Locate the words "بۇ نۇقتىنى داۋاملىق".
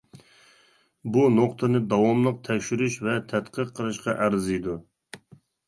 1.17-2.41